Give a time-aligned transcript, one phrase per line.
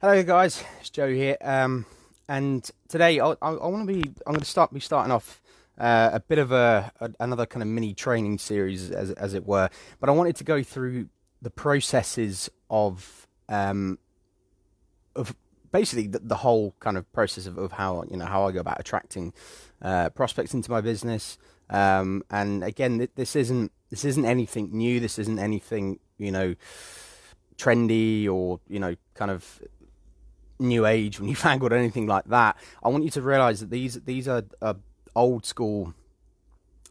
[0.00, 0.62] Hello, guys.
[0.78, 1.84] It's Joe here, um,
[2.28, 4.08] and today I, I, I want to be.
[4.28, 5.42] I'm going to start be starting off
[5.76, 9.44] uh, a bit of a, a, another kind of mini training series, as as it
[9.44, 9.68] were.
[9.98, 11.08] But I wanted to go through
[11.42, 13.98] the processes of um,
[15.16, 15.34] of
[15.72, 18.60] basically the, the, whole kind of process of, of how you know how I go
[18.60, 19.32] about attracting
[19.82, 21.38] uh, prospects into my business.
[21.70, 25.00] Um, and again, this isn't this isn't anything new.
[25.00, 26.54] This isn't anything you know
[27.56, 29.60] trendy or you know kind of
[30.58, 32.56] new age, newfangled, anything like that.
[32.82, 34.44] I want you to realize that these these are,
[35.14, 35.94] old school.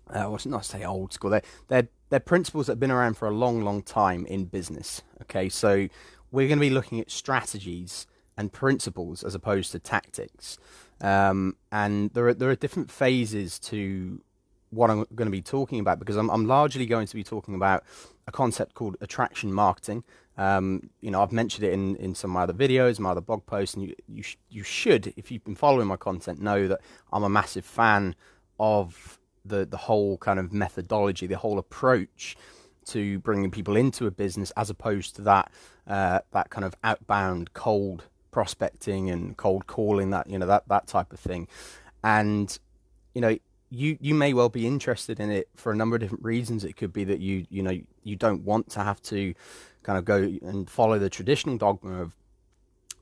[0.09, 1.29] Uh, not say old school.
[1.29, 5.01] They're they're they're principles that have been around for a long, long time in business.
[5.23, 5.87] Okay, so
[6.31, 10.57] we're going to be looking at strategies and principles as opposed to tactics.
[11.01, 14.21] Um, and there are there are different phases to
[14.69, 17.55] what I'm going to be talking about because I'm I'm largely going to be talking
[17.55, 17.83] about
[18.27, 20.03] a concept called attraction marketing,
[20.37, 23.21] um, you know, I've mentioned it in, in some of my other videos, my other
[23.21, 26.67] blog posts, and you you, sh- you should, if you've been following my content, know
[26.67, 26.81] that
[27.11, 28.15] I'm a massive fan
[28.59, 32.37] of the the whole kind of methodology, the whole approach
[32.85, 35.51] to bringing people into a business, as opposed to that
[35.87, 40.85] uh, that kind of outbound cold prospecting and cold calling, that you know that that
[40.85, 41.47] type of thing,
[42.03, 42.59] and
[43.15, 43.37] you know
[43.69, 46.63] you you may well be interested in it for a number of different reasons.
[46.63, 49.33] It could be that you you know you don't want to have to
[49.83, 52.15] kind of go and follow the traditional dogma of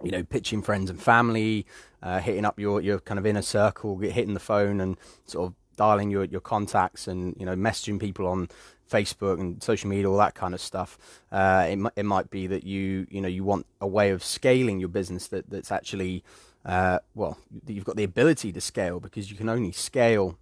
[0.04, 1.66] you know pitching friends and family,
[2.02, 5.54] uh, hitting up your your kind of inner circle, hitting the phone and sort of
[5.78, 8.48] dialing your your contacts and you know messaging people on
[8.90, 10.98] Facebook and social media, all that kind of stuff.
[11.32, 14.80] Uh, it it might be that you you know you want a way of scaling
[14.80, 16.24] your business that that's actually
[16.66, 20.38] uh, well that you've got the ability to scale because you can only scale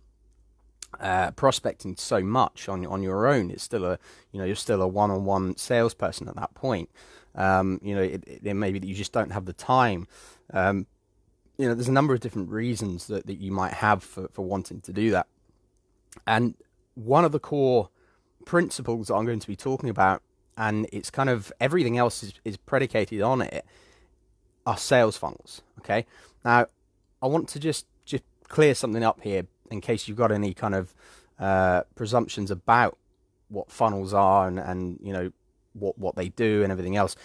[0.99, 3.51] uh, prospecting so much on on your own.
[3.51, 3.99] It's still a
[4.31, 6.89] you know you're still a one-on-one salesperson at that point.
[7.35, 10.07] Um, you know it, it, it, may be that you just don't have the time.
[10.53, 10.85] Um,
[11.57, 14.45] you know there's a number of different reasons that, that you might have for, for
[14.45, 15.27] wanting to do that.
[16.27, 16.55] And
[16.95, 17.89] one of the core
[18.45, 20.21] principles that I'm going to be talking about,
[20.57, 23.65] and it's kind of everything else is, is predicated on it,
[24.65, 25.61] are sales funnels.
[25.79, 26.05] Okay,
[26.45, 26.67] now
[27.21, 30.75] I want to just just clear something up here in case you've got any kind
[30.75, 30.93] of
[31.39, 32.97] uh, presumptions about
[33.49, 35.31] what funnels are and, and you know
[35.73, 37.15] what what they do and everything else.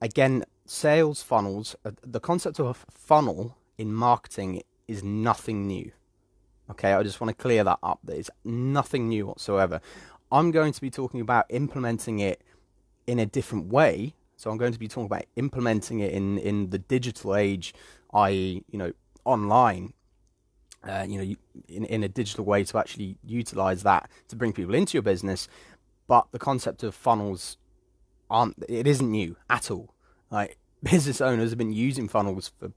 [0.00, 5.92] Again, sales funnels, uh, the concept of a funnel in marketing is nothing new.
[6.70, 8.00] Okay, I just want to clear that up.
[8.08, 9.80] It's nothing new whatsoever.
[10.30, 12.42] I'm going to be talking about implementing it
[13.06, 14.14] in a different way.
[14.36, 17.74] So I'm going to be talking about implementing it in in the digital age,
[18.12, 18.92] i.e., you know,
[19.24, 19.92] online
[20.84, 21.34] uh, you know,
[21.68, 25.48] in, in a digital way to actually utilize that to bring people into your business.
[26.08, 27.56] But the concept of funnels
[28.28, 29.94] aren't, it isn't new at all.
[30.30, 32.72] Like business owners have been using funnels for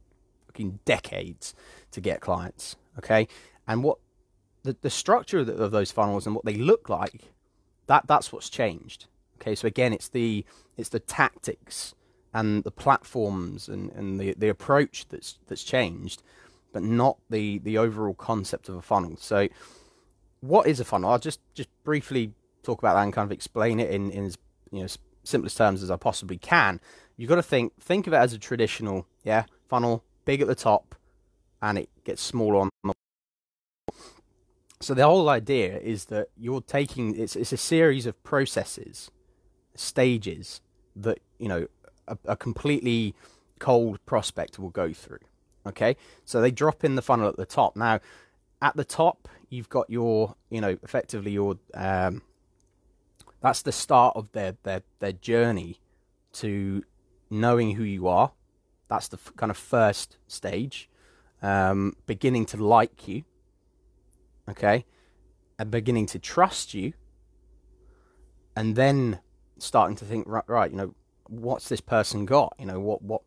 [0.48, 1.56] fucking decades
[1.92, 2.76] to get clients.
[2.98, 3.28] Okay.
[3.68, 3.98] And what
[4.64, 7.32] the, the structure of, the, of those funnels and what they look like,
[7.88, 9.08] that that's what's changed.
[9.42, 9.56] Okay.
[9.56, 10.46] So again, it's the,
[10.78, 11.96] it's the tactics
[12.34, 16.22] and the platforms and, and the, the approach that's, that's changed
[16.76, 19.16] but not the the overall concept of a funnel.
[19.18, 19.48] So,
[20.42, 21.10] what is a funnel?
[21.10, 24.38] I'll just just briefly talk about that and kind of explain it in in as
[24.72, 24.88] you know
[25.24, 26.82] simplest terms as I possibly can.
[27.16, 30.56] You've got to think think of it as a traditional yeah funnel, big at the
[30.56, 30.96] top,
[31.62, 32.94] and it gets smaller on the
[34.82, 39.12] so the whole idea is that you're taking it's it's a series of processes,
[39.76, 40.60] stages
[40.94, 41.68] that you know
[42.06, 43.16] a, a completely
[43.60, 45.20] cold prospect will go through.
[45.68, 47.76] Okay, so they drop in the funnel at the top.
[47.76, 48.00] Now,
[48.62, 52.22] at the top, you've got your, you know, effectively your, um,
[53.42, 55.80] that's the start of their their their journey
[56.34, 56.84] to
[57.30, 58.32] knowing who you are.
[58.88, 60.90] That's the kind of first stage,
[61.42, 63.24] um, beginning to like you.
[64.50, 64.86] Okay,
[65.58, 66.94] and beginning to trust you,
[68.56, 69.20] and then
[69.58, 70.94] starting to think, right, right, you know,
[71.28, 72.56] what's this person got?
[72.60, 73.22] You know, what what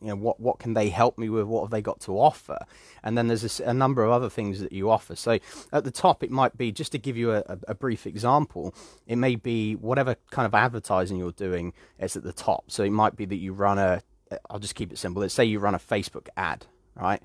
[0.00, 1.46] you know what what can they help me with?
[1.46, 2.58] What have they got to offer?
[3.02, 5.14] And then there's a, a, number of other things that you offer.
[5.14, 5.38] So
[5.72, 8.74] at the top it might be just to give you a, a, brief example
[9.06, 12.70] it may be whatever kind of advertising you're doing is at the top.
[12.70, 14.02] So it might be that you run a
[14.48, 15.22] i'll just keep it simple.
[15.22, 17.22] Let's say you run a facebook ad right?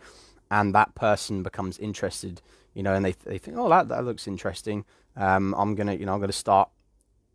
[0.51, 2.41] And that person becomes interested
[2.73, 4.85] you know and they, they think oh that, that looks interesting.
[5.17, 6.69] Um, i'm gonna you know i'm gonna start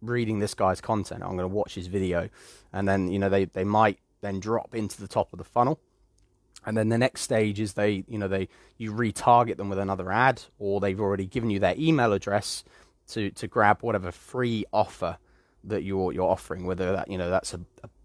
[0.03, 1.23] reading this guy's content.
[1.23, 2.29] I'm gonna watch his video.
[2.73, 5.81] And then you know they, they might then drop into the top of the funnel.
[6.67, 10.13] And then the next stage is they, you know, they you retarget them with another
[10.13, 12.65] ad, or they've already given you their email address
[13.09, 15.17] to to grab whatever free offer
[15.65, 17.61] that you're you're offering, whether that you know that's a,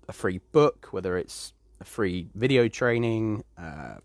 [0.07, 3.43] a free book, whether it's a free video training.
[3.57, 3.95] Uh,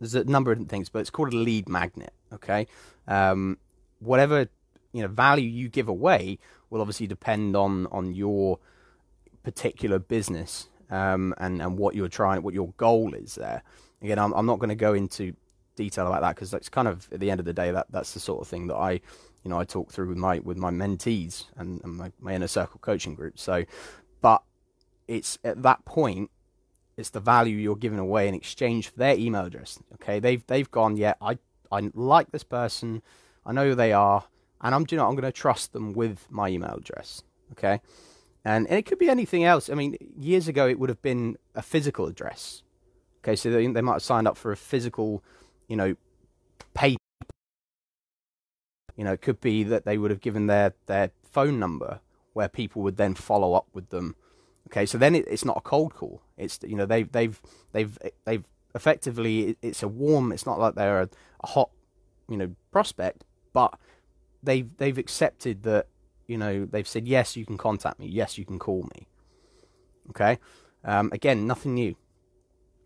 [0.00, 2.12] there's a number of things, but it's called a lead magnet.
[2.32, 2.66] Okay,
[3.08, 3.56] um,
[4.00, 4.48] whatever
[4.92, 6.38] you know value you give away
[6.68, 8.58] will obviously depend on on your
[9.42, 13.62] particular business um, and and what you're trying, what your goal is there.
[14.02, 15.34] Again, I'm, I'm not going to go into
[15.74, 18.12] detail about that because that's kind of at the end of the day that that's
[18.12, 20.70] the sort of thing that I you know I talk through with my with my
[20.70, 23.38] mentees and, and my, my inner circle coaching group.
[23.38, 23.64] So,
[24.20, 24.42] but
[25.08, 26.30] it's at that point
[26.96, 29.78] it's the value you're giving away in exchange for their email address.
[29.94, 30.96] Okay, they've they've gone.
[30.98, 31.38] Yeah, I
[31.70, 33.02] I like this person.
[33.46, 34.24] I know who they are,
[34.60, 37.22] and I'm you know I'm going to trust them with my email address.
[37.52, 37.80] Okay,
[38.44, 39.70] and and it could be anything else.
[39.70, 42.62] I mean, years ago it would have been a physical address.
[43.18, 45.22] Okay, so they, they might have signed up for a physical,
[45.68, 45.94] you know,
[46.74, 46.98] paper.
[48.96, 52.00] You know, it could be that they would have given their their phone number
[52.32, 54.16] where people would then follow up with them
[54.72, 56.22] Okay, so then it, it's not a cold call.
[56.38, 57.40] It's you know they've they've
[57.72, 58.44] they've they've
[58.74, 60.32] effectively it's a warm.
[60.32, 61.08] It's not like they're a,
[61.42, 61.70] a hot
[62.26, 63.78] you know prospect, but
[64.42, 65.88] they've they've accepted that
[66.32, 68.06] you know they've said yes, you can contact me.
[68.06, 69.06] Yes, you can call me.
[70.10, 70.38] Okay,
[70.84, 71.94] um, again, nothing new.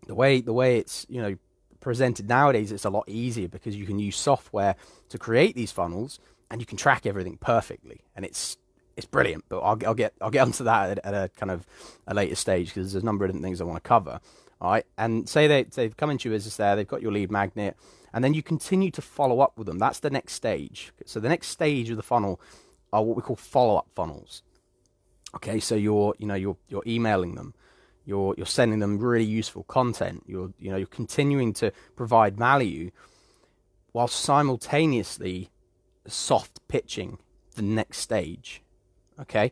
[0.05, 1.37] The way the way it's you know
[1.79, 4.75] presented nowadays, it's a lot easier because you can use software
[5.07, 6.19] to create these funnels
[6.51, 8.57] and you can track everything perfectly, and it's
[8.97, 9.45] it's brilliant.
[9.47, 11.65] But I'll, I'll get I'll get onto that at, at a kind of
[12.05, 14.19] a later stage because there's a number of different things I want to cover.
[14.59, 17.31] All right, and say they they've come into your business there, they've got your lead
[17.31, 17.77] magnet,
[18.13, 19.77] and then you continue to follow up with them.
[19.77, 20.91] That's the next stage.
[21.05, 22.41] So the next stage of the funnel
[22.93, 24.43] are what we call follow up funnels.
[25.35, 27.53] Okay, so you're you know you're you're emailing them,
[28.05, 30.23] you're you're sending them really useful content.
[30.25, 32.91] You're you know you're continuing to provide value,
[33.91, 35.49] while simultaneously
[36.07, 37.19] soft pitching
[37.55, 38.61] the next stage
[39.19, 39.51] Okay.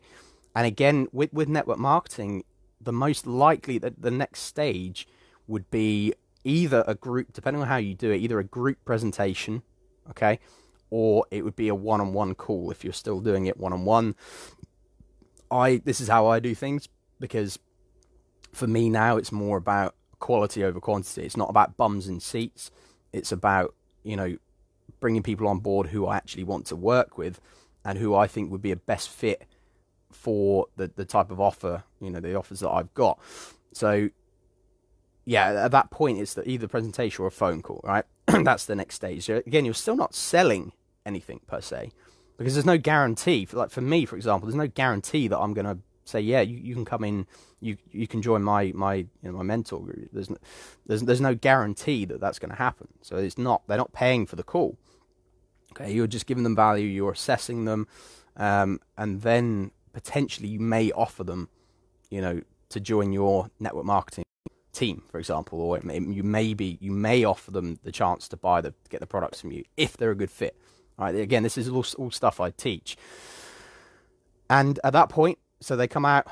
[0.56, 2.44] And again, with, with network marketing,
[2.80, 5.08] the most likely that the next stage
[5.48, 9.64] would be either a group, depending on how you do it, either a group presentation,
[10.10, 10.40] okay,
[10.98, 14.16] or it would be a one-on-one call if you're still doing it one-on-one.
[15.52, 16.88] I this is how I do things
[17.20, 17.60] because
[18.54, 21.24] for me now it's more about quality over quantity.
[21.24, 22.72] It's not about bums and seats.
[23.12, 24.38] It's about you know
[25.02, 27.42] bringing people on board who I actually want to work with
[27.84, 29.46] and who I think would be a best fit
[30.14, 33.20] for the the type of offer, you know, the offers that I've got.
[33.74, 34.12] So
[35.26, 38.06] yeah, at that point it's the, either presentation or a phone call, right?
[38.28, 39.26] That's the next stage.
[39.26, 40.72] So again, you're still not selling
[41.06, 41.92] anything per se
[42.38, 43.46] because there's no guarantee.
[43.46, 46.42] For, like for me, for example, there's no guarantee that I'm going to say, yeah,
[46.42, 47.28] you, you can come in,
[47.60, 50.10] you you can join my my you know my mentor group.
[50.12, 50.38] There's no,
[50.86, 52.88] there's there's no guarantee that that's going to happen.
[53.02, 54.78] So it's not they're not paying for the call.
[55.72, 56.88] Okay, you're just giving them value.
[56.88, 57.88] You're assessing them,
[58.38, 61.50] um, and then potentially you may offer them,
[62.10, 64.26] you know, to join your network marketing
[64.72, 68.38] team, for example, or may, you may be you may offer them the chance to
[68.38, 70.56] buy the get the products from you if they're a good fit.
[70.98, 72.96] Right, again, this is all, all stuff I teach.
[74.50, 76.28] And at that point, so they come out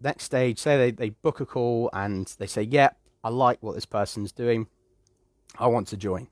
[0.00, 2.90] next stage, say they, they book a call and they say, Yeah,
[3.24, 4.66] I like what this person's doing.
[5.58, 6.28] I want to join.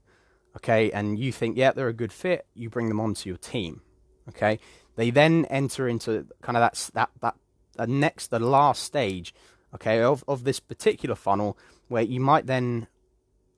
[0.57, 3.81] Okay, and you think, yeah, they're a good fit, you bring them onto your team.
[4.29, 4.59] Okay.
[4.97, 7.35] They then enter into kind of that that that,
[7.77, 9.35] that next the last stage,
[9.75, 11.59] okay, of of this particular funnel
[11.89, 12.87] where you might then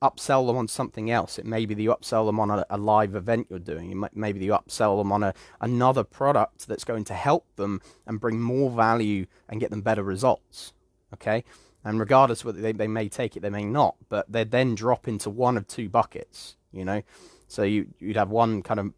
[0.01, 1.39] upsell them on something else.
[1.39, 3.91] It may be that you upsell them on a, a live event you're doing.
[3.91, 7.81] It might, maybe you upsell them on a, another product that's going to help them
[8.05, 10.73] and bring more value and get them better results.
[11.13, 11.43] Okay?
[11.83, 15.07] And regardless whether they, they may take it, they may not, but they then drop
[15.07, 17.01] into one of two buckets, you know?
[17.47, 18.93] So you, you'd have one kind of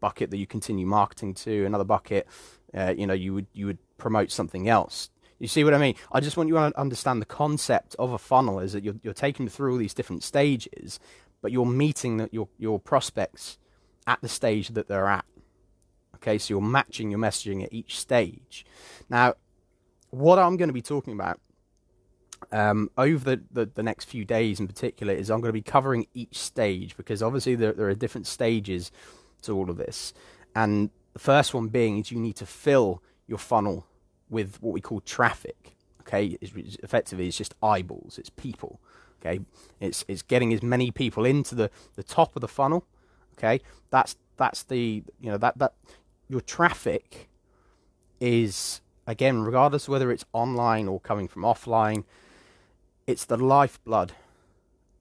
[0.00, 2.26] bucket that you continue marketing to, another bucket,
[2.74, 5.10] uh, you know, you would you would promote something else.
[5.38, 5.94] You see what I mean?
[6.12, 9.14] I just want you to understand the concept of a funnel is that you're you're
[9.14, 11.00] taking through all these different stages,
[11.42, 13.58] but you're meeting the, your your prospects
[14.06, 15.24] at the stage that they're at.
[16.16, 18.64] Okay, so you're matching your messaging at each stage.
[19.10, 19.34] Now,
[20.10, 21.40] what I'm going to be talking about
[22.52, 25.62] um, over the, the, the, next few days in particular is I'm going to be
[25.62, 28.92] covering each stage because obviously there, there are different stages
[29.42, 30.12] to all of this.
[30.54, 33.86] And the first one being is you need to fill your funnel
[34.34, 35.76] with what we call traffic.
[36.02, 38.80] Okay, it's, effectively it's just eyeballs, it's people.
[39.20, 39.40] Okay,
[39.80, 42.84] it's it's getting as many people into the, the top of the funnel.
[43.38, 43.60] Okay,
[43.90, 45.72] that's that's the you know that that
[46.28, 47.30] your traffic
[48.20, 52.04] is again regardless whether it's online or coming from offline,
[53.06, 54.12] it's the lifeblood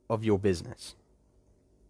[0.09, 0.95] of your business.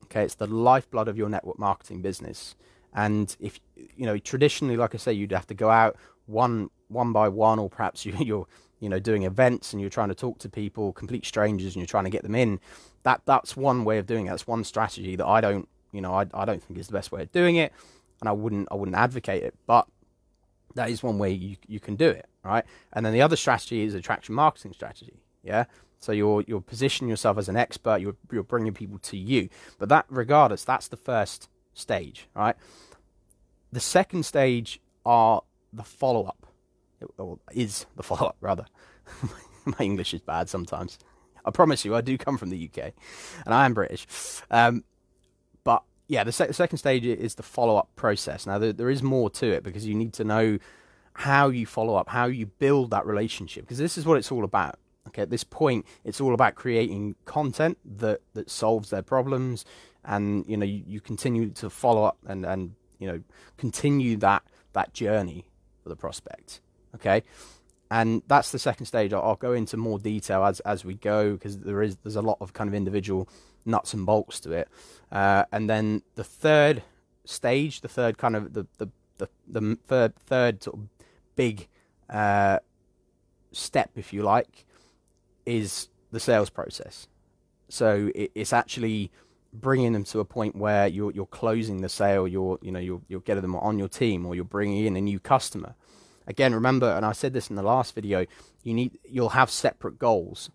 [0.06, 2.56] Okay, it's the lifeblood of your network marketing business.
[2.96, 7.12] And if you know, traditionally, like I say, you'd have to go out one one
[7.12, 8.48] by one, or perhaps you, you're
[8.80, 11.88] you know doing events and you're trying to talk to people, complete strangers, and you're
[11.88, 12.60] trying to get them in.
[13.04, 14.30] That that's one way of doing it.
[14.30, 17.12] That's one strategy that I don't you know I, I don't think is the best
[17.12, 17.74] way of doing it,
[18.22, 19.56] and I wouldn't I wouldn't advocate it.
[19.68, 19.88] But
[20.76, 22.66] that is one way you you can do it, right?
[22.92, 25.20] And then the other strategy is attraction marketing strategy.
[25.44, 25.66] Yeah.
[26.00, 28.02] So you're you're positioning yourself as an expert.
[28.02, 29.50] You're you're bringing people to you.
[29.80, 32.56] But that, regardless, that's the first stage, right?
[33.72, 36.43] The second stage are the follow up,
[37.18, 38.66] or is the follow up rather.
[39.66, 41.00] My English is bad sometimes.
[41.46, 42.94] I promise you, I do come from the UK,
[43.46, 44.08] and I am British.
[44.50, 44.84] Um,
[45.64, 48.46] but yeah, the, se- second stage is the follow up process.
[48.46, 50.58] Now there, there is more to it because you need to know
[51.14, 54.44] how you follow up, how you build that relationship, because this is what it's all
[54.44, 54.80] about.
[55.10, 59.66] Okay, at this point, it's all about creating content that that solves their problems,
[60.06, 63.22] and you know you, you continue to follow up and and you know
[63.58, 65.46] continue that that journey
[65.84, 66.62] for the prospect.
[66.96, 67.24] Okay,
[67.90, 69.14] and that's the second stage.
[69.14, 72.38] I'll, go into more detail as as we go because there is there's a lot
[72.42, 73.30] of kind of individual
[73.66, 74.68] nuts and bolts to it.
[75.12, 76.84] Uh, and then the third
[77.26, 80.88] stage, the third kind of the the the, the third third sort of
[81.36, 81.68] big
[82.10, 82.60] uh,
[83.52, 84.66] step, if you like,
[85.46, 87.08] is the sales process.
[87.70, 89.12] So it, it's actually
[89.54, 92.28] bringing them to a point where you're you're closing the sale.
[92.28, 95.02] You're you know you're you're getting them on your team, or you're bringing in a
[95.02, 95.76] new customer.
[96.28, 98.26] Again, remember, and I said this in the last video.
[98.64, 100.50] You need you'll have separate goals,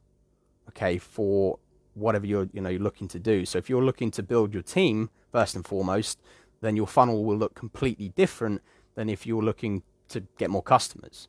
[0.71, 1.59] okay, for
[1.95, 3.45] whatever you're you know you're looking to do.
[3.45, 6.19] So if you're looking to build your team first and foremost,
[6.61, 8.63] then your funnel will look completely different
[8.95, 11.29] than if you're looking to get more customers.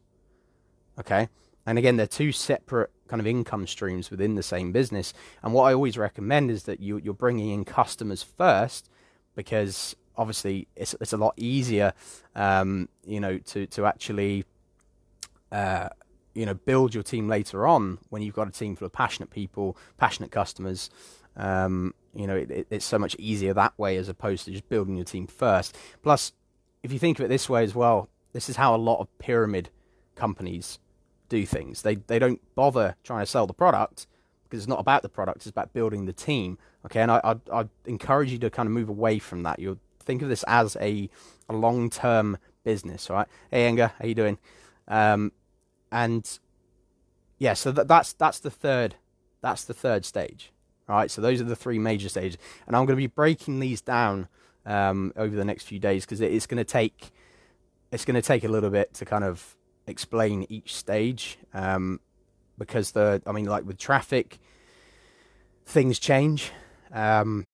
[0.99, 1.29] Okay,
[1.65, 5.13] and again, they're two separate kind of income streams within the same business.
[5.43, 8.89] And what I always recommend is that you, you're bringing in customers first
[9.35, 11.93] because obviously it's, it's a lot easier,
[12.35, 14.43] um, you know, to, to actually,
[15.51, 15.87] uh,
[16.35, 19.31] you know, build your team later on when you've got a team full of passionate
[19.31, 20.89] people, passionate customers.
[21.37, 24.67] Um, you know, it, it, it's so much easier that way as opposed to just
[24.67, 25.75] building your team first.
[26.03, 26.33] Plus,
[26.83, 29.07] if you think of it this way as well, this is how a lot of
[29.19, 29.69] pyramid
[30.15, 30.79] companies
[31.29, 31.81] do things.
[31.81, 34.07] They they don't bother trying to sell the product
[34.43, 36.57] because it's not about the product; it's about building the team.
[36.85, 39.59] Okay, and I I i encourage you to kind of move away from that.
[39.59, 41.07] You think of this as a
[41.47, 43.27] a long term business, right?
[43.51, 44.39] Hey, Enga, how you doing?
[44.87, 45.31] Um,
[45.91, 46.39] and
[47.37, 48.95] yeah, so that, that's that's the third
[49.41, 50.51] that's the third stage.
[50.87, 53.79] Right, so those are the three major stages, and I'm going to be breaking these
[53.81, 54.27] down
[54.65, 57.11] um, over the next few days because it's going to take
[57.91, 61.99] it's going to take a little bit to kind of explain each stage um,
[62.57, 64.39] because the I mean like with traffic
[65.65, 66.51] things change
[66.91, 67.45] um,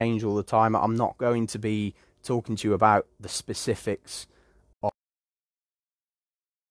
[0.00, 4.26] change all the time I'm not going to be talking to you about the specifics
[4.82, 4.90] of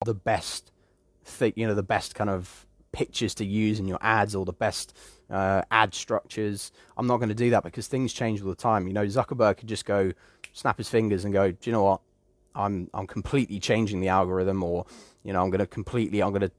[0.05, 0.71] the best
[1.55, 4.95] you know the best kind of pictures to use in your ads or the best
[5.29, 6.71] uh, ad structures.
[6.95, 8.87] I'm not going to do that because things change all the time.
[8.87, 10.13] You know, Zuckerberg could just go
[10.53, 12.01] snap his fingers and go, do you know what?
[12.55, 14.85] I'm I'm completely changing the algorithm, or
[15.23, 16.51] you know, I'm going to completely I'm going to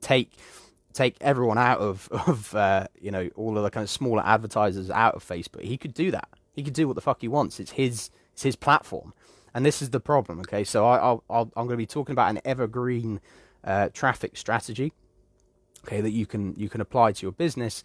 [0.00, 0.32] take
[0.96, 4.90] take everyone out of of uh, you know all of the kind of smaller advertisers
[4.90, 5.62] out of Facebook.
[5.62, 6.28] He could do that.
[6.52, 7.60] He could do what the fuck he wants.
[7.60, 9.12] It's his it's his platform,
[9.54, 10.40] and this is the problem.
[10.40, 13.20] Okay, so I, i am going to be talking about an evergreen
[13.62, 14.92] uh, traffic strategy.
[15.86, 17.84] Okay, that you can you can apply to your business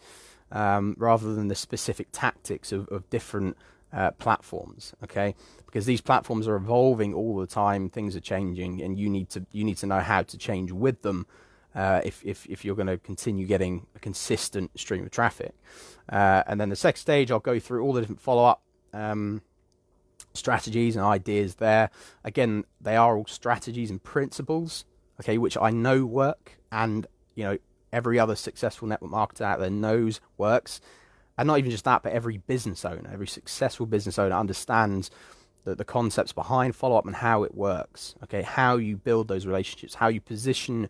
[0.51, 3.57] um, rather than the specific tactics of, of different
[3.93, 4.93] uh, platforms.
[5.03, 7.89] Okay, because these platforms are evolving all the time.
[7.89, 11.01] Things are changing, and you need to you need to know how to change with
[11.01, 11.27] them.
[11.73, 15.53] Uh, if, if if you're going to continue getting a consistent stream of traffic,
[16.11, 18.61] uh, and then the second stage, I'll go through all the different follow up
[18.93, 19.41] um,
[20.33, 21.89] strategies and ideas there.
[22.23, 24.85] Again, they are all strategies and principles,
[25.21, 27.57] okay, which I know work, and you know
[27.93, 30.81] every other successful network marketer out there knows works,
[31.37, 35.09] and not even just that, but every business owner, every successful business owner understands
[35.63, 38.15] the, the concepts behind follow up and how it works.
[38.23, 40.89] Okay, how you build those relationships, how you position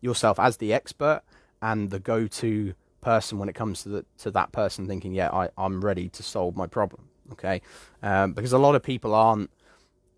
[0.00, 1.22] yourself as the expert
[1.62, 5.30] and the go to person when it comes to the, to that person thinking, yeah,
[5.30, 7.08] I, I'm ready to solve my problem.
[7.32, 7.62] Okay,
[8.02, 9.50] um, because a lot of people aren't,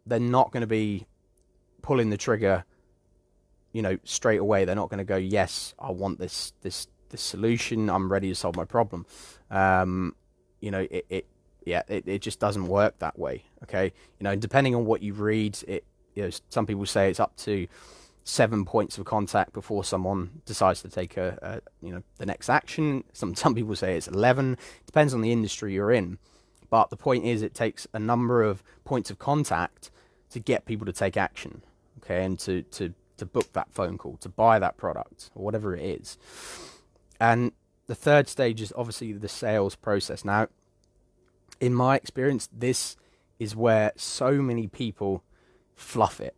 [0.06, 1.06] they're not going to be
[1.82, 2.64] pulling the trigger,
[3.72, 4.64] you know, straight away.
[4.64, 7.90] They're not going to go, yes, I want this this this solution.
[7.90, 9.04] I'm ready to solve my problem.
[9.50, 10.14] Um,
[10.60, 11.26] you know, it, it
[11.66, 13.44] yeah, it, it just doesn't work that way.
[13.64, 15.84] Okay, you know, depending on what you read, it
[16.14, 17.66] you know, some people say it's up to
[18.24, 22.48] seven points of contact before someone decides to take a, a, you know the next
[22.48, 23.04] action.
[23.12, 24.56] Some some people say it's eleven.
[24.86, 26.18] Depends on the industry you're in,
[26.70, 29.90] but the point is it takes a number of points of contact
[30.30, 31.62] to get people to take action.
[31.98, 35.76] okay, and to to to book that phone call, to buy that product, or whatever
[35.76, 36.18] it is.
[37.20, 37.52] And
[37.86, 40.24] the third stage is obviously the sales process.
[40.24, 40.48] Now,
[41.60, 42.96] in my experience, this
[43.38, 45.22] is where so many people
[45.76, 46.36] fluff it.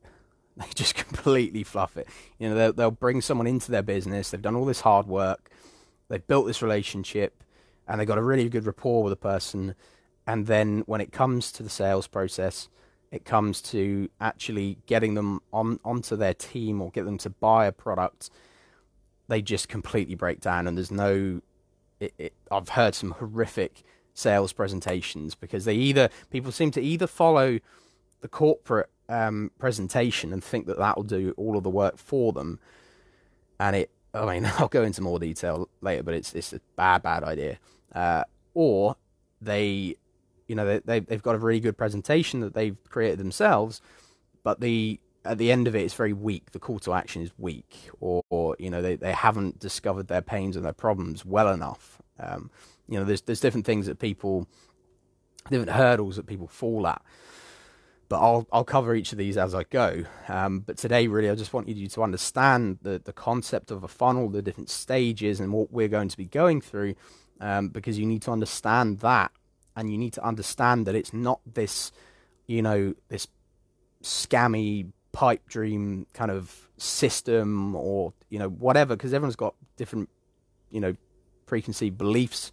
[0.61, 2.06] They just completely fluff it.
[2.38, 4.30] You know, they'll, they'll bring someone into their business.
[4.30, 5.50] They've done all this hard work.
[6.08, 7.42] They've built this relationship,
[7.88, 9.75] and they've got a really good rapport with a person.
[10.26, 12.68] And then when it comes to the sales process,
[13.11, 17.66] it comes to actually getting them on onto their team or get them to buy
[17.66, 18.30] a product,
[19.28, 20.66] they just completely break down.
[20.66, 21.40] And there's no,
[22.00, 23.82] it, it, I've heard some horrific
[24.14, 27.58] sales presentations because they either people seem to either follow
[28.20, 32.32] the corporate um, presentation and think that that will do all of the work for
[32.32, 32.58] them,
[33.58, 33.90] and it.
[34.12, 37.58] I mean, I'll go into more detail later, but it's it's a bad bad idea.
[37.94, 38.96] Uh, or
[39.40, 39.96] they
[40.46, 43.80] you know they they've got a really good presentation that they've created themselves,
[44.42, 46.52] but the at the end of it it's very weak.
[46.52, 50.23] The call to action is weak, or, or you know they, they haven't discovered their
[50.23, 52.00] pains and their problems well enough.
[52.18, 52.50] Um,
[52.88, 54.46] you know, there's there's different things that people,
[55.50, 57.02] different hurdles that people fall at.
[58.08, 60.04] But I'll I'll cover each of these as I go.
[60.28, 63.88] Um, but today, really, I just wanted you to understand the the concept of a
[63.88, 66.94] funnel, the different stages, and what we're going to be going through,
[67.40, 69.32] um, because you need to understand that
[69.76, 71.92] and you need to understand that it's not this,
[72.46, 73.26] you know, this
[74.02, 80.08] scammy pipe dream kind of system or you know whatever because everyone's got different
[80.70, 80.94] you know
[81.46, 82.50] preconceived beliefs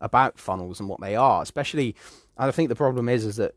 [0.00, 1.94] about funnels and what they are especially
[2.38, 3.52] i think the problem is is that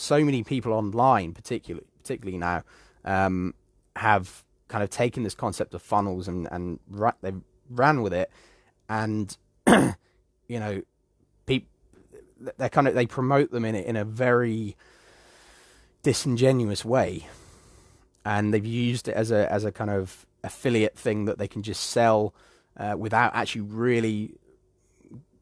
[0.00, 2.62] so many people online particularly particularly now
[3.04, 3.54] um,
[3.96, 7.32] have kind of taken this concept of funnels and and ra- they
[7.68, 8.30] ran with it
[8.88, 10.82] and you know
[12.56, 14.76] they kind of they promote them in it in a very
[16.02, 17.26] disingenuous way,
[18.24, 21.62] and they've used it as a as a kind of affiliate thing that they can
[21.62, 22.34] just sell
[22.76, 24.32] uh, without actually really,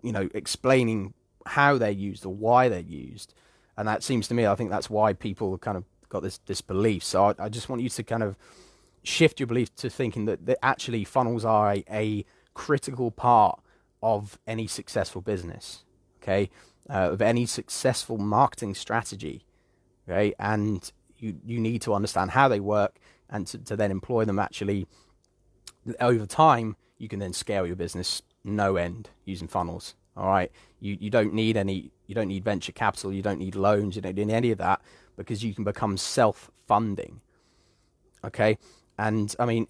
[0.02, 1.14] you know, explaining
[1.46, 3.34] how they're used or why they're used.
[3.78, 6.60] And that seems to me, I think that's why people kind of got this this
[6.60, 7.04] belief.
[7.04, 8.36] So I, I just want you to kind of
[9.04, 13.60] shift your belief to thinking that, that actually funnels are a, a critical part
[14.02, 15.84] of any successful business.
[16.20, 16.50] Okay,
[16.90, 19.44] uh, of any successful marketing strategy,
[20.08, 20.34] right?
[20.40, 22.98] And you you need to understand how they work
[23.30, 24.88] and to, to then employ them actually
[26.00, 26.74] over time.
[26.98, 29.94] You can then scale your business no end using funnels.
[30.16, 33.54] All right, you you don't need any you don't need venture capital, you don't need
[33.54, 34.82] loans, you don't need any of that
[35.16, 37.20] because you can become self funding.
[38.24, 38.58] Okay,
[38.98, 39.68] and I mean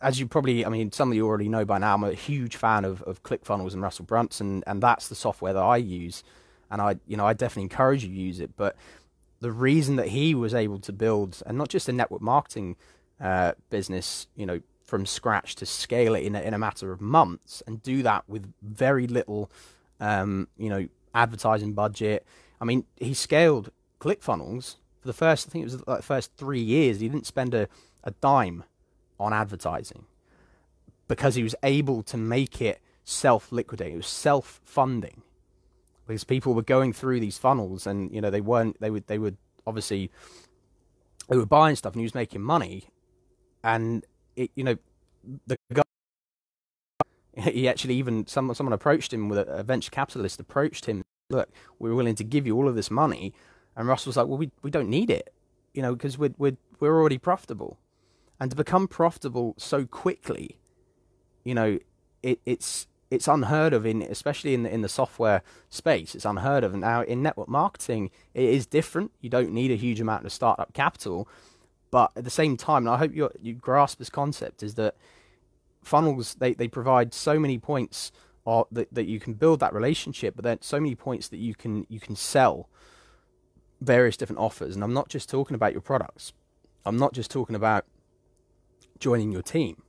[0.00, 2.56] as you probably, I mean, some of you already know by now, I'm a huge
[2.56, 6.22] fan of, of ClickFunnels and Russell Brunson, and that's the software that I use.
[6.70, 8.56] And I, you know, I definitely encourage you to use it.
[8.56, 8.76] But
[9.40, 12.76] the reason that he was able to build, and not just a network marketing
[13.20, 17.00] uh, business, you know, from scratch to scale it in a, in a matter of
[17.00, 19.50] months, and do that with very little,
[19.98, 22.26] um, you know, advertising budget.
[22.60, 26.32] I mean, he scaled ClickFunnels for the first, I think it was like the first
[26.36, 27.00] three years.
[27.00, 27.68] He didn't spend a,
[28.04, 28.64] a dime
[29.18, 30.06] on advertising
[31.08, 33.94] because he was able to make it self liquidating.
[33.94, 35.22] It was self funding
[36.06, 39.18] because people were going through these funnels and you know they weren't they would they
[39.18, 40.10] would obviously
[41.28, 42.84] they were buying stuff and he was making money
[43.64, 44.04] and
[44.36, 44.76] it you know
[45.46, 45.82] the guy
[47.36, 51.48] he actually even someone someone approached him with a, a venture capitalist approached him look
[51.78, 53.34] we're willing to give you all of this money
[53.76, 55.32] and Russ was like well we we don't need it
[55.74, 57.78] you know because we're we're we're already profitable
[58.38, 60.58] and to become profitable so quickly,
[61.44, 61.78] you know,
[62.22, 66.14] it, it's it's unheard of in especially in the, in the software space.
[66.14, 66.72] It's unheard of.
[66.72, 69.12] And now in network marketing, it is different.
[69.20, 71.28] You don't need a huge amount of startup capital,
[71.90, 74.96] but at the same time, and I hope you you grasp this concept is that
[75.82, 78.10] funnels they, they provide so many points
[78.46, 81.54] or that, that you can build that relationship, but then so many points that you
[81.54, 82.70] can you can sell
[83.80, 84.74] various different offers.
[84.74, 86.32] And I'm not just talking about your products.
[86.86, 87.84] I'm not just talking about
[89.00, 89.82] joining your team.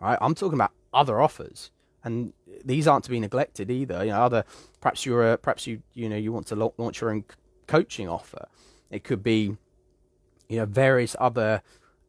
[0.00, 0.16] Right?
[0.20, 1.70] I'm talking about other offers,
[2.04, 2.32] and
[2.64, 4.04] these aren't to be neglected either.
[4.04, 4.44] You know, other
[4.80, 7.24] perhaps you're a, perhaps you you know you want to launch your own
[7.66, 8.46] coaching offer.
[8.90, 9.56] It could be
[10.48, 11.62] you know various other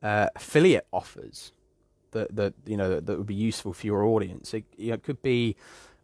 [0.04, 1.54] uh, affiliate offers
[2.12, 4.54] that that you know that would be useful for your audience.
[4.54, 5.56] It, you know, it could be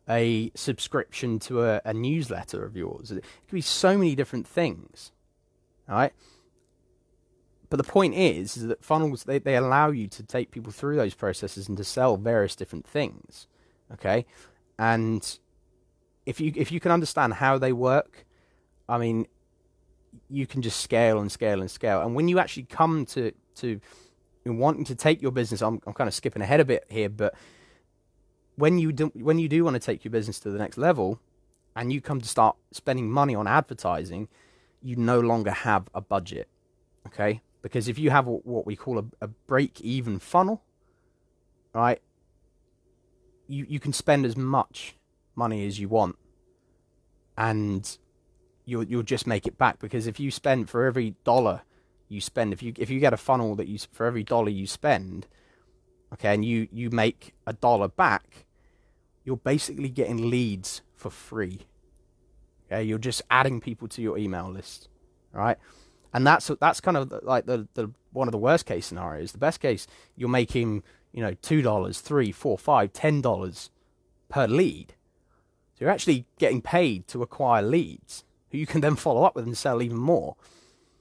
[0.09, 3.11] a subscription to a, a, newsletter of yours.
[3.11, 5.11] It could be so many different things.
[5.87, 6.13] Right.
[7.69, 10.95] But the point is, is that funnels they, they allow you to take people through
[10.95, 13.47] those processes and to sell various different things.
[13.93, 14.25] Okay?
[14.77, 15.39] And
[16.25, 18.25] if you if you can understand how they work,
[18.87, 19.27] I mean
[20.29, 22.01] you can just scale and scale and scale.
[22.01, 23.79] And when you actually come to to
[24.45, 27.33] wanting to take your business, I'm, I'm kind of skipping ahead a bit here, but
[28.55, 31.19] when you do, when you do want to take your business to the next level,
[31.75, 34.27] and you come to start spending money on advertising,
[34.81, 36.47] you no longer have a budget.
[37.07, 40.61] Okay, because if you have what we call a, a break-even funnel,
[41.73, 42.01] right,
[43.47, 44.95] you you can spend as much
[45.35, 46.17] money as you want,
[47.37, 47.97] and
[48.65, 51.61] you'll you'll just make it back because if you spend for every dollar
[52.07, 54.67] you spend, if you if you get a funnel that you for every dollar you
[54.67, 55.27] spend,
[56.13, 58.45] okay, and you you make a dollar back,
[59.23, 61.61] you're basically getting leads for free.
[62.67, 64.89] Okay, you're just adding people to your email list,
[65.31, 65.57] right?
[66.13, 69.31] And that's that's kind of like the the one of the worst case scenarios.
[69.31, 73.69] The best case, you're making you know two dollars, three, four, five, ten dollars
[74.29, 74.93] per lead.
[75.73, 78.23] So you're actually getting paid to acquire leads
[78.53, 80.35] who you can then follow up with and sell even more.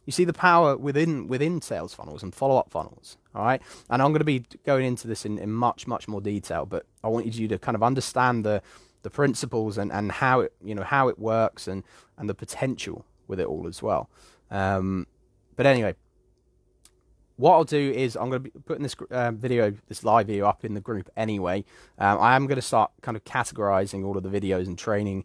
[0.04, 3.16] You see the power within within sales funnels and follow up funnels.
[3.34, 6.20] All right, and I'm going to be going into this in, in much much more
[6.20, 8.62] detail, but I want you to kind of understand the
[9.02, 11.84] the principles and, and how it you know how it works and
[12.18, 14.10] and the potential with it all as well.
[14.50, 15.06] Um,
[15.56, 15.94] but anyway,
[17.36, 20.46] what I'll do is I'm going to be putting this uh, video, this live video,
[20.46, 21.64] up in the group anyway.
[21.98, 25.24] Um, I am going to start kind of categorizing all of the videos and training,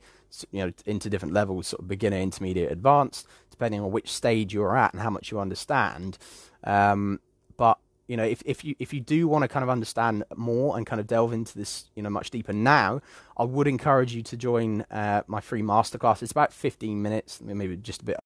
[0.51, 3.27] you know, into different levels, sort of beginner, intermediate, advanced,
[3.57, 6.17] depending on which stage you're at and how much you understand.
[6.63, 7.19] Um,
[7.57, 10.77] but you know, if, if you if you do want to kind of understand more
[10.77, 13.01] and kind of delve into this, you know, much deeper now,
[13.35, 16.21] I would encourage you to join uh, my free masterclass.
[16.21, 18.17] It's about 15 minutes, maybe just a bit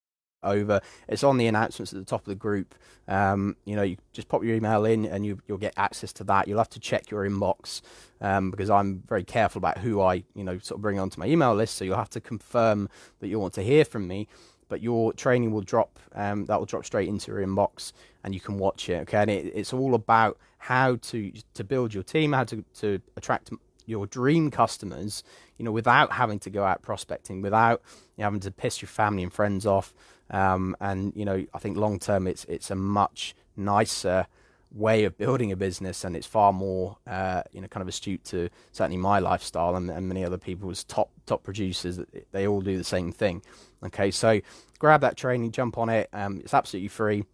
[0.43, 0.81] over.
[1.07, 2.75] It's on the announcements at the top of the group.
[3.07, 6.23] Um, you know, you just pop your email in and you, will get access to
[6.25, 6.47] that.
[6.47, 7.81] You'll have to check your inbox
[8.21, 11.27] um, because I'm very careful about who I, you know, sort of bring onto my
[11.27, 11.75] email list.
[11.75, 12.89] So you'll have to confirm
[13.19, 14.27] that you want to hear from me.
[14.71, 15.99] But your training will drop.
[16.15, 17.91] Um, that will drop straight into your inbox,
[18.23, 19.01] and you can watch it.
[19.01, 23.01] Okay, and it, it's all about how to to build your team, how to to
[23.17, 23.51] attract
[23.85, 25.23] your dream customers,
[25.57, 27.81] you know, without having to go out prospecting, without
[28.15, 29.93] you know, having to piss your family and friends off.
[30.29, 34.25] Um, and you know, I think long term, it's it's a much nicer
[34.73, 38.23] way of building a business, and it's far more uh, you know kind of astute
[38.25, 41.99] to certainly my lifestyle and, and many other people's top top producers.
[42.31, 43.41] They all do the same thing.
[43.83, 44.39] Okay, so
[44.79, 46.09] grab that training, jump on it.
[46.13, 47.25] Um, it's absolutely free.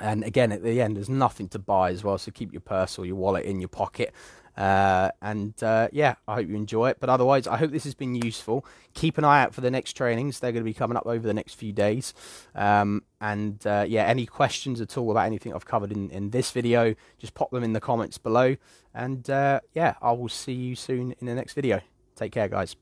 [0.00, 2.98] And again, at the end, there's nothing to buy as well, so keep your purse
[2.98, 4.14] or your wallet in your pocket.
[4.56, 6.98] Uh, and uh, yeah, I hope you enjoy it.
[7.00, 8.64] But otherwise, I hope this has been useful.
[8.94, 10.40] Keep an eye out for the next trainings.
[10.40, 12.14] They're going to be coming up over the next few days.
[12.54, 16.50] Um, and uh, yeah, any questions at all about anything I've covered in, in this
[16.50, 18.56] video, just pop them in the comments below.
[18.94, 21.80] And uh, yeah, I will see you soon in the next video.
[22.16, 22.76] Take care, guys.